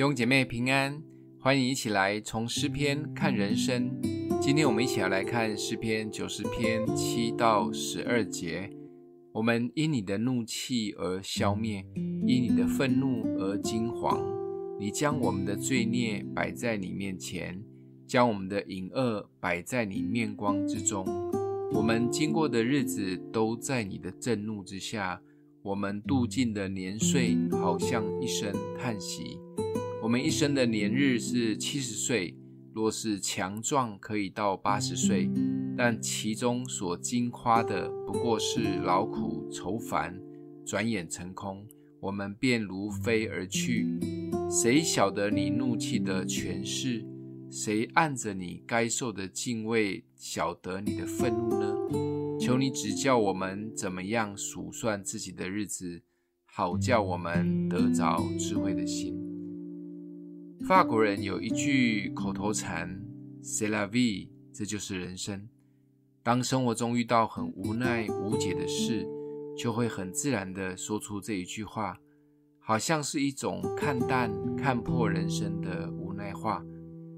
[0.00, 1.02] 弟兄姐妹平安，
[1.38, 4.00] 欢迎一起来从诗篇看人生。
[4.40, 8.70] 今天我们一起来看诗篇九十篇七到十二节。
[9.30, 11.84] 我们因你的怒气而消灭，
[12.26, 14.18] 因你的愤怒而惊惶。
[14.78, 17.62] 你将我们的罪孽摆在你面前，
[18.06, 21.04] 将我们的隐恶摆在你面光之中。
[21.74, 25.20] 我们经过的日子都在你的震怒之下，
[25.60, 29.38] 我们度尽的年岁好像一声叹息。
[30.02, 32.34] 我们一生的年日是七十岁，
[32.72, 35.30] 若是强壮，可以到八十岁。
[35.76, 40.18] 但其中所经夸的不过是劳苦愁烦，
[40.64, 41.66] 转眼成空，
[42.00, 43.86] 我们便如飞而去。
[44.50, 47.04] 谁晓得你怒气的权势？
[47.50, 52.38] 谁按着你该受的敬畏晓得你的愤怒呢？
[52.40, 56.00] 求你指教我们怎么样数算自己的日子，
[56.46, 59.19] 好叫我们得着智慧的心。
[60.66, 63.00] 法国人有一句口头禅
[63.42, 65.48] ：“C'est la vie”，这就是人生。
[66.22, 69.06] 当生活中遇到很无奈无解的事，
[69.56, 71.98] 就会很自然地说出这一句话，
[72.58, 76.62] 好像是一种看淡、看破人生的无奈话。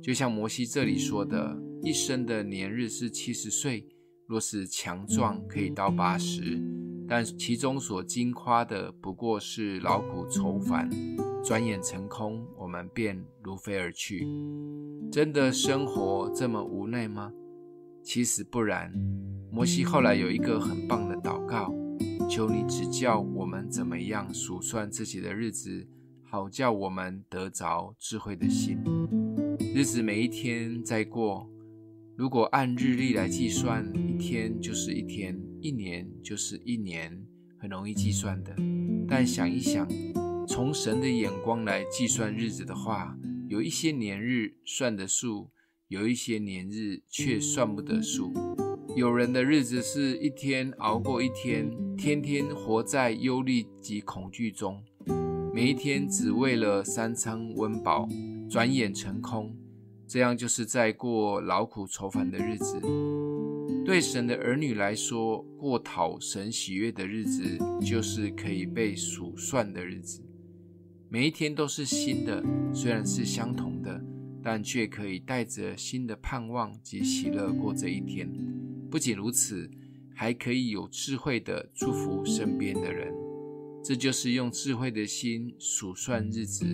[0.00, 3.84] 就像摩西这里说的：“一生的年日是七十岁，
[4.26, 6.62] 若是强壮，可以到八十，
[7.08, 10.88] 但其中所经夸的不过是劳苦愁烦，
[11.44, 14.26] 转眼成空，我们便如飞而去。”
[15.12, 17.30] 真的生活这么无奈吗？
[18.02, 18.90] 其实不然，
[19.52, 21.72] 摩西后来有一个很棒的祷告，
[22.28, 25.86] 求你指教我们怎么样数算自己的日子，
[26.22, 28.78] 好叫我们得着智慧的心。
[29.74, 31.48] 日子每一天在过，
[32.16, 37.22] 如果按日历来计算，一天就是一天，一年就是一年，
[37.58, 38.54] 很容易计算的。
[39.06, 39.86] 但想一想，
[40.46, 43.16] 从神的眼光来计算日子的话，
[43.48, 45.50] 有一些年日算得数。
[45.88, 48.32] 有一些年日却算不得数，
[48.96, 54.82] 有人的日子是一天熬过一天，天天活在忧虑及恐惧中，
[55.52, 58.08] 每一天只为了三餐温饱，
[58.50, 59.54] 转眼成空，
[60.08, 62.80] 这样就是在过劳苦愁烦的日子。
[63.84, 70.22] 对神的儿女来说，过讨神喜悦的日子，就是可以被数算的日子，
[71.14, 72.42] 每一天都是新的，
[72.74, 74.02] 虽然是相同的。
[74.42, 78.28] 但却可以带着新的盼望及喜乐过这一天。
[78.90, 79.70] 不仅如此，
[80.12, 83.14] 还可以有智慧的祝福身边的人。
[83.82, 86.66] 这就是用智慧的心数算日子。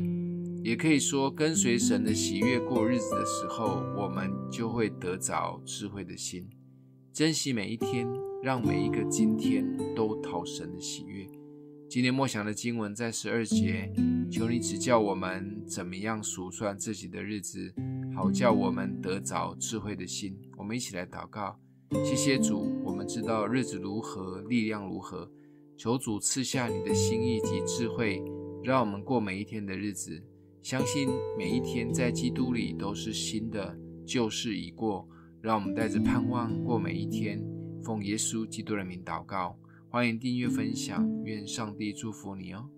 [0.65, 6.49] 也可以说，跟随神的喜悦过日子的时候，我们就会得着智慧的心，
[7.12, 8.09] 珍惜每一天，
[8.43, 9.65] 让每一个今天
[9.95, 11.28] 都讨神的喜悦。
[11.91, 13.93] 今天默想的经文在十二节，
[14.31, 17.75] 求你指教我们怎么样数算自己的日子，
[18.15, 20.39] 好叫我们得着智慧的心。
[20.56, 21.59] 我们一起来祷告，
[22.05, 25.28] 谢谢主，我们知道日子如何，力量如何，
[25.77, 28.22] 求主赐下你的心意及智慧，
[28.62, 30.22] 让我们过每一天的日子。
[30.62, 33.77] 相信每一天在基督里都是新的，
[34.07, 35.09] 旧事已过，
[35.43, 37.45] 让我们带着盼望过每一天。
[37.83, 39.59] 奉耶稣基督的名祷告。
[39.93, 42.71] 欢迎订阅分享，愿上帝祝福你哦。